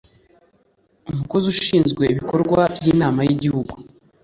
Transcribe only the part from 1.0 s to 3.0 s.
umukozi ushinzwe ibikorwa by